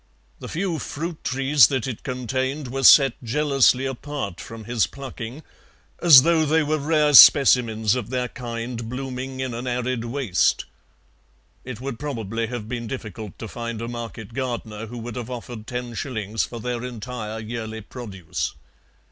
The 0.39 0.49
few 0.49 0.79
fruit 0.79 1.23
trees 1.23 1.67
that 1.67 1.85
it 1.85 2.01
contained 2.01 2.69
were 2.69 2.81
set 2.81 3.13
jealously 3.23 3.85
apart 3.85 4.41
from 4.41 4.63
his 4.63 4.87
plucking, 4.87 5.43
as 6.01 6.23
though 6.23 6.43
they 6.43 6.63
were 6.63 6.79
rare 6.79 7.13
specimens 7.13 7.93
of 7.93 8.09
their 8.09 8.27
kind 8.27 8.89
blooming 8.89 9.41
in 9.41 9.53
an 9.53 9.67
arid 9.67 10.03
waste; 10.05 10.65
it 11.63 11.79
would 11.81 11.99
probably 11.99 12.47
have 12.47 12.67
been 12.67 12.87
difficult 12.87 13.37
to 13.37 13.47
find 13.47 13.79
a 13.79 13.87
market 13.87 14.33
gardener 14.33 14.87
who 14.87 14.97
would 14.97 15.17
have 15.17 15.29
offered 15.29 15.67
ten 15.67 15.93
shillings 15.93 16.43
for 16.45 16.59
their 16.59 16.83
entire 16.83 17.39
yearly 17.39 17.81
produce. 17.81 18.55